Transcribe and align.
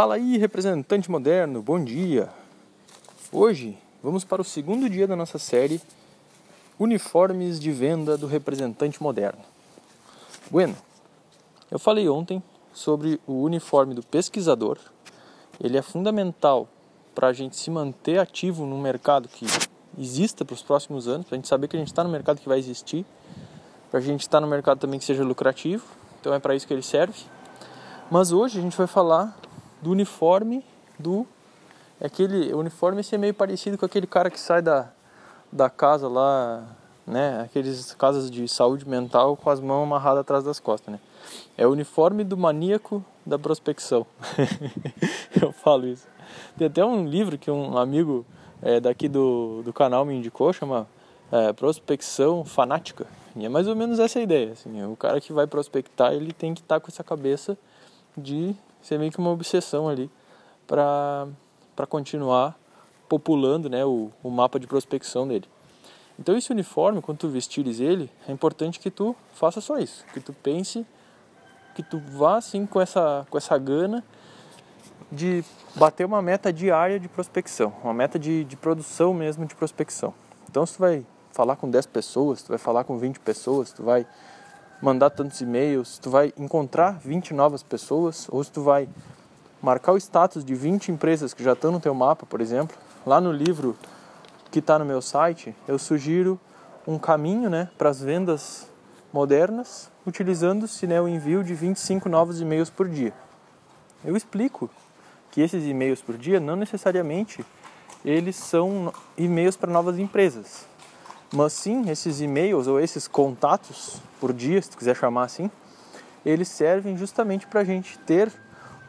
Fala 0.00 0.14
aí, 0.14 0.38
representante 0.38 1.10
moderno, 1.10 1.60
bom 1.60 1.78
dia. 1.84 2.30
Hoje 3.30 3.76
vamos 4.02 4.24
para 4.24 4.40
o 4.40 4.44
segundo 4.46 4.88
dia 4.88 5.06
da 5.06 5.14
nossa 5.14 5.38
série 5.38 5.78
Uniformes 6.78 7.60
de 7.60 7.70
Venda 7.70 8.16
do 8.16 8.26
Representante 8.26 9.02
Moderno. 9.02 9.42
Bueno, 10.50 10.74
eu 11.70 11.78
falei 11.78 12.08
ontem 12.08 12.42
sobre 12.72 13.20
o 13.26 13.42
uniforme 13.42 13.92
do 13.92 14.02
pesquisador. 14.02 14.78
Ele 15.62 15.76
é 15.76 15.82
fundamental 15.82 16.66
para 17.14 17.28
a 17.28 17.32
gente 17.34 17.56
se 17.56 17.70
manter 17.70 18.18
ativo 18.18 18.64
no 18.64 18.78
mercado 18.78 19.28
que 19.28 19.44
exista 19.98 20.46
para 20.46 20.54
os 20.54 20.62
próximos 20.62 21.08
anos, 21.08 21.26
para 21.26 21.34
a 21.34 21.38
gente 21.38 21.48
saber 21.48 21.68
que 21.68 21.76
a 21.76 21.78
gente 21.78 21.88
está 21.88 22.02
no 22.02 22.08
mercado 22.08 22.40
que 22.40 22.48
vai 22.48 22.58
existir, 22.58 23.04
para 23.90 24.00
a 24.00 24.02
gente 24.02 24.22
estar 24.22 24.38
tá 24.38 24.40
no 24.40 24.46
mercado 24.46 24.78
também 24.78 24.98
que 24.98 25.04
seja 25.04 25.22
lucrativo. 25.22 25.84
Então 26.18 26.32
é 26.32 26.38
para 26.38 26.54
isso 26.54 26.66
que 26.66 26.72
ele 26.72 26.82
serve. 26.82 27.22
Mas 28.10 28.32
hoje 28.32 28.58
a 28.58 28.62
gente 28.62 28.78
vai 28.78 28.86
falar 28.86 29.38
do 29.80 29.90
uniforme 29.90 30.64
do 30.98 31.26
é 32.00 32.06
aquele 32.06 32.54
uniforme 32.54 33.00
esse 33.00 33.14
é 33.14 33.18
meio 33.18 33.34
parecido 33.34 33.76
com 33.76 33.84
aquele 33.84 34.06
cara 34.06 34.30
que 34.30 34.40
sai 34.40 34.62
da, 34.62 34.90
da 35.52 35.68
casa 35.68 36.08
lá, 36.08 36.64
né, 37.06 37.42
aqueles 37.42 37.92
casas 37.94 38.30
de 38.30 38.48
saúde 38.48 38.88
mental 38.88 39.36
com 39.36 39.50
as 39.50 39.60
mãos 39.60 39.82
amarradas 39.82 40.20
atrás 40.20 40.42
das 40.42 40.58
costas, 40.58 40.94
né? 40.94 41.00
É 41.58 41.66
o 41.66 41.70
uniforme 41.70 42.24
do 42.24 42.38
maníaco 42.38 43.04
da 43.26 43.38
prospecção. 43.38 44.06
Eu 45.40 45.52
falo 45.52 45.86
isso. 45.86 46.06
Tem 46.56 46.68
até 46.68 46.82
um 46.82 47.06
livro 47.06 47.36
que 47.36 47.50
um 47.50 47.76
amigo 47.76 48.24
é, 48.62 48.80
daqui 48.80 49.08
do, 49.08 49.62
do 49.62 49.72
canal 49.72 50.04
me 50.06 50.14
indicou, 50.14 50.52
chama 50.54 50.86
é, 51.30 51.52
Prospecção 51.52 52.44
Fanática. 52.46 53.06
E 53.36 53.44
é 53.44 53.48
mais 53.48 53.68
ou 53.68 53.76
menos 53.76 53.98
essa 53.98 54.18
a 54.18 54.22
ideia. 54.22 54.52
Assim, 54.52 54.82
o 54.84 54.96
cara 54.96 55.20
que 55.20 55.32
vai 55.32 55.46
prospectar, 55.46 56.12
ele 56.14 56.32
tem 56.32 56.54
que 56.54 56.60
estar 56.60 56.76
tá 56.76 56.80
com 56.80 56.88
essa 56.88 57.04
cabeça 57.04 57.58
de 58.16 58.54
ser 58.82 58.98
meio 58.98 59.10
que 59.10 59.18
uma 59.18 59.30
obsessão 59.30 59.88
ali 59.88 60.10
para 60.66 61.26
continuar 61.88 62.58
populando 63.08 63.68
né, 63.68 63.84
o, 63.84 64.10
o 64.22 64.30
mapa 64.30 64.58
de 64.60 64.66
prospecção 64.66 65.26
dele. 65.26 65.48
Então 66.18 66.36
esse 66.36 66.52
uniforme, 66.52 67.00
quando 67.00 67.18
tu 67.18 67.28
vestires 67.28 67.80
ele, 67.80 68.10
é 68.28 68.32
importante 68.32 68.78
que 68.78 68.90
tu 68.90 69.16
faça 69.32 69.60
só 69.60 69.78
isso, 69.78 70.04
que 70.12 70.20
tu 70.20 70.32
pense, 70.32 70.86
que 71.74 71.82
tu 71.82 71.98
vá 71.98 72.36
assim 72.36 72.66
com 72.66 72.80
essa, 72.80 73.26
com 73.30 73.38
essa 73.38 73.56
gana 73.56 74.04
de 75.10 75.42
bater 75.74 76.04
uma 76.04 76.22
meta 76.22 76.52
diária 76.52 77.00
de 77.00 77.08
prospecção, 77.08 77.72
uma 77.82 77.94
meta 77.94 78.18
de, 78.18 78.44
de 78.44 78.54
produção 78.54 79.12
mesmo 79.14 79.46
de 79.46 79.54
prospecção. 79.54 80.14
Então 80.48 80.64
se 80.66 80.74
tu 80.74 80.80
vai 80.80 81.04
falar 81.32 81.56
com 81.56 81.70
10 81.70 81.86
pessoas, 81.86 82.42
tu 82.42 82.48
vai 82.48 82.58
falar 82.58 82.84
com 82.84 82.98
20 82.98 83.18
pessoas, 83.20 83.72
tu 83.72 83.82
vai 83.82 84.06
mandar 84.80 85.10
tantos 85.10 85.40
e-mails, 85.40 85.98
tu 85.98 86.10
vai 86.10 86.32
encontrar 86.38 86.98
20 86.98 87.34
novas 87.34 87.62
pessoas, 87.62 88.26
ou 88.30 88.42
se 88.42 88.50
tu 88.50 88.62
vai 88.62 88.88
marcar 89.62 89.92
o 89.92 89.96
status 89.98 90.44
de 90.44 90.54
20 90.54 90.90
empresas 90.90 91.34
que 91.34 91.44
já 91.44 91.52
estão 91.52 91.70
no 91.70 91.80
teu 91.80 91.94
mapa, 91.94 92.24
por 92.24 92.40
exemplo, 92.40 92.76
lá 93.06 93.20
no 93.20 93.30
livro 93.30 93.76
que 94.50 94.58
está 94.58 94.78
no 94.78 94.84
meu 94.84 95.02
site, 95.02 95.54
eu 95.68 95.78
sugiro 95.78 96.40
um 96.86 96.98
caminho 96.98 97.50
né, 97.50 97.68
para 97.76 97.90
as 97.90 98.00
vendas 98.00 98.66
modernas, 99.12 99.90
utilizando-se 100.06 100.86
né, 100.86 101.00
o 101.00 101.06
envio 101.06 101.44
de 101.44 101.54
25 101.54 102.08
novos 102.08 102.40
e-mails 102.40 102.70
por 102.70 102.88
dia. 102.88 103.12
Eu 104.04 104.16
explico 104.16 104.70
que 105.30 105.40
esses 105.40 105.64
e-mails 105.64 106.00
por 106.00 106.16
dia 106.16 106.40
não 106.40 106.56
necessariamente 106.56 107.44
eles 108.04 108.36
são 108.36 108.92
e-mails 109.16 109.56
para 109.56 109.70
novas 109.70 109.98
empresas. 109.98 110.66
Mas 111.32 111.52
sim, 111.52 111.88
esses 111.88 112.20
e-mails 112.20 112.66
ou 112.66 112.80
esses 112.80 113.06
contatos 113.06 114.00
por 114.18 114.32
dia, 114.32 114.60
se 114.60 114.70
tu 114.70 114.76
quiser 114.76 114.96
chamar 114.96 115.24
assim, 115.24 115.48
eles 116.26 116.48
servem 116.48 116.96
justamente 116.96 117.46
para 117.46 117.60
a 117.60 117.64
gente 117.64 117.96
ter 118.00 118.32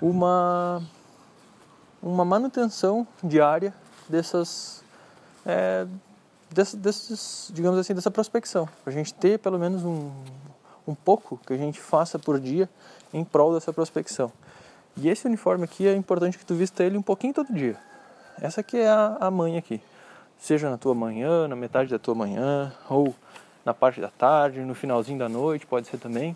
uma, 0.00 0.82
uma 2.02 2.24
manutenção 2.24 3.06
diária 3.22 3.74
dessas, 4.08 4.82
é, 5.44 5.86
desses, 6.50 6.74
desses, 6.76 7.50
digamos 7.52 7.78
assim, 7.78 7.94
dessa 7.94 8.10
prospecção. 8.10 8.66
Para 8.82 8.90
a 8.90 8.96
gente 8.96 9.12
ter 9.12 9.38
pelo 9.38 9.58
menos 9.58 9.84
um, 9.84 10.10
um 10.88 10.94
pouco 10.94 11.38
que 11.46 11.52
a 11.52 11.58
gente 11.58 11.78
faça 11.78 12.18
por 12.18 12.40
dia 12.40 12.70
em 13.12 13.22
prol 13.22 13.52
dessa 13.52 13.70
prospecção. 13.70 14.32
E 14.96 15.10
esse 15.10 15.26
uniforme 15.26 15.64
aqui 15.64 15.86
é 15.86 15.94
importante 15.94 16.38
que 16.38 16.46
tu 16.46 16.54
vista 16.54 16.82
ele 16.82 16.96
um 16.96 17.02
pouquinho 17.02 17.34
todo 17.34 17.52
dia. 17.52 17.76
Essa 18.40 18.62
aqui 18.62 18.78
é 18.78 18.88
a, 18.88 19.18
a 19.20 19.30
mãe 19.30 19.58
aqui 19.58 19.80
seja 20.40 20.70
na 20.70 20.78
tua 20.78 20.94
manhã, 20.94 21.46
na 21.46 21.54
metade 21.54 21.90
da 21.90 21.98
tua 21.98 22.14
manhã, 22.14 22.72
ou 22.88 23.14
na 23.64 23.74
parte 23.74 24.00
da 24.00 24.08
tarde, 24.08 24.60
no 24.60 24.74
finalzinho 24.74 25.18
da 25.18 25.28
noite, 25.28 25.66
pode 25.66 25.86
ser 25.86 25.98
também. 25.98 26.34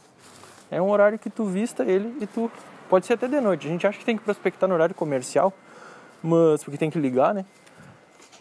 É 0.71 0.81
um 0.81 0.91
horário 0.91 1.19
que 1.19 1.31
tu 1.31 1.45
vista 1.45 1.83
ele 1.85 2.15
e 2.21 2.27
tu 2.27 2.53
pode 2.89 3.07
ser 3.07 3.15
até 3.15 3.27
de 3.27 3.41
noite. 3.41 3.67
A 3.67 3.71
gente 3.71 3.87
acha 3.87 3.99
que 3.99 4.05
tem 4.05 4.17
que 4.17 4.23
prospectar 4.23 4.69
no 4.69 4.75
horário 4.75 4.95
comercial, 4.95 5.53
mas 6.23 6.63
porque 6.63 6.77
tem 6.77 6.91
que 6.91 6.99
ligar, 6.99 7.33
né? 7.35 7.47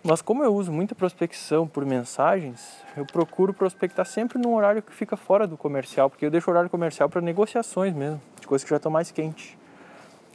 Mas 0.03 0.21
como 0.21 0.43
eu 0.43 0.53
uso 0.53 0.69
muita 0.69 0.93
prospecção 0.93 1.65
por 1.65 1.85
mensagens, 1.85 2.75
eu 2.97 3.05
procuro 3.05 3.53
prospectar 3.53 4.05
sempre 4.05 4.37
num 4.37 4.53
horário 4.53 4.81
que 4.81 4.93
fica 4.93 5.15
fora 5.15 5.47
do 5.47 5.55
comercial, 5.55 6.09
porque 6.09 6.25
eu 6.25 6.29
deixo 6.29 6.49
o 6.49 6.53
horário 6.53 6.69
comercial 6.69 7.07
para 7.07 7.21
negociações 7.21 7.93
mesmo, 7.93 8.21
de 8.41 8.45
coisas 8.45 8.65
que 8.65 8.69
já 8.69 8.75
estão 8.75 8.91
mais 8.91 9.11
quentes. 9.11 9.55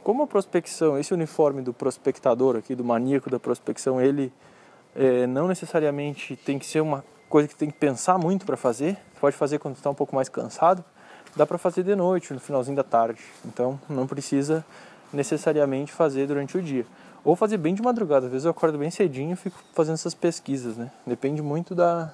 Como 0.03 0.23
a 0.23 0.27
prospecção, 0.27 0.97
esse 0.97 1.13
uniforme 1.13 1.61
do 1.61 1.71
prospectador 1.71 2.55
aqui, 2.55 2.73
do 2.73 2.83
maníaco 2.83 3.29
da 3.29 3.39
prospecção, 3.39 4.01
ele 4.01 4.33
é, 4.95 5.27
não 5.27 5.47
necessariamente 5.47 6.35
tem 6.35 6.57
que 6.57 6.65
ser 6.65 6.81
uma 6.81 7.03
coisa 7.29 7.47
que 7.47 7.55
tem 7.55 7.69
que 7.69 7.77
pensar 7.77 8.17
muito 8.17 8.45
para 8.45 8.57
fazer. 8.57 8.97
Pode 9.19 9.35
fazer 9.35 9.59
quando 9.59 9.75
está 9.75 9.89
um 9.89 9.95
pouco 9.95 10.15
mais 10.15 10.27
cansado. 10.27 10.83
Dá 11.35 11.45
para 11.45 11.57
fazer 11.57 11.83
de 11.83 11.95
noite, 11.95 12.33
no 12.33 12.39
finalzinho 12.39 12.75
da 12.75 12.83
tarde. 12.83 13.21
Então 13.45 13.79
não 13.87 14.07
precisa 14.07 14.65
necessariamente 15.13 15.91
fazer 15.91 16.27
durante 16.27 16.57
o 16.57 16.61
dia. 16.61 16.85
Ou 17.23 17.35
fazer 17.35 17.57
bem 17.57 17.75
de 17.75 17.81
madrugada. 17.81 18.25
Às 18.25 18.31
vezes 18.31 18.45
eu 18.45 18.51
acordo 18.51 18.77
bem 18.77 18.89
cedinho 18.89 19.33
e 19.33 19.35
fico 19.35 19.57
fazendo 19.73 19.95
essas 19.95 20.13
pesquisas, 20.13 20.77
né? 20.77 20.91
Depende 21.05 21.41
muito 21.41 21.75
da, 21.75 22.11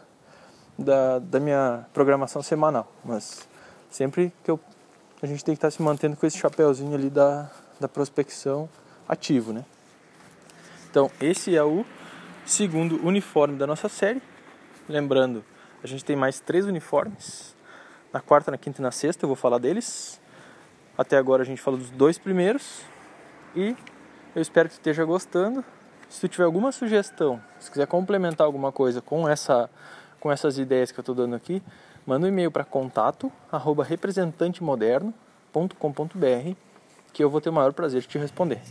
da, 0.78 1.19
da 1.19 1.40
minha 1.40 1.85
programação 1.94 2.41
semanal. 2.41 2.91
Mas 3.03 3.47
sempre 3.90 4.34
que 4.44 4.52
eu, 4.52 4.59
a 5.22 5.25
gente 5.25 5.46
tem 5.46 5.56
que 5.56 5.59
estar 5.59 5.68
tá 5.68 5.72
se 5.72 5.81
mantendo 5.81 6.18
com 6.18 6.25
esse 6.25 6.38
chapéuzinho 6.38 6.94
ali 6.94 7.09
da, 7.09 7.50
da 7.80 7.88
prospecção 7.88 8.68
ativo, 9.08 9.53
né? 9.53 9.64
Então 10.90 11.09
esse 11.22 11.56
é 11.56 11.64
o 11.64 11.85
segundo 12.45 13.06
uniforme 13.06 13.57
da 13.57 13.66
nossa 13.66 13.89
série. 13.89 14.22
Lembrando, 14.88 15.44
a 15.83 15.88
gente 15.88 16.06
tem 16.06 16.16
mais 16.16 16.39
três 16.39 16.66
uniformes. 16.66 17.56
Na 18.13 18.22
quarta, 18.22 18.51
na 18.51 18.57
quinta 18.57 18.81
e 18.81 18.83
na 18.83 18.91
sexta 18.91 19.25
eu 19.25 19.28
vou 19.28 19.35
falar 19.35 19.57
deles. 19.57 20.22
Até 20.97 21.17
agora 21.17 21.41
a 21.41 21.45
gente 21.45 21.61
falou 21.61 21.79
dos 21.79 21.89
dois 21.89 22.17
primeiros. 22.17 22.81
E 23.55 23.75
eu 24.35 24.41
espero 24.41 24.69
que 24.69 24.75
esteja 24.75 25.03
gostando. 25.03 25.63
Se 26.07 26.22
tu 26.22 26.28
tiver 26.28 26.44
alguma 26.44 26.72
sugestão, 26.72 27.41
se 27.59 27.72
quiser 27.72 27.88
complementar 27.88 28.45
alguma 28.45 28.72
coisa 28.72 29.01
com, 29.01 29.28
essa, 29.28 29.69
com 30.19 30.31
essas 30.31 30.57
ideias 30.57 30.91
que 30.91 31.00
eu 31.00 31.01
estou 31.01 31.16
dando 31.16 31.35
aqui, 31.35 31.61
manda 32.05 32.25
um 32.25 32.29
e-mail 32.29 32.51
para 32.51 32.63
contato 32.63 33.31
representantemoderno.com.br 33.84 36.55
que 37.11 37.23
eu 37.23 37.29
vou 37.29 37.41
ter 37.41 37.50
o 37.50 37.53
maior 37.53 37.73
prazer 37.73 38.01
de 38.01 38.07
te 38.07 38.17
responder. 38.17 38.61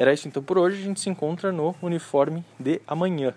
Era 0.00 0.14
isso 0.14 0.26
então 0.26 0.42
por 0.42 0.56
hoje. 0.56 0.80
A 0.80 0.84
gente 0.86 0.98
se 0.98 1.10
encontra 1.10 1.52
no 1.52 1.74
uniforme 1.82 2.42
de 2.58 2.80
amanhã. 2.86 3.34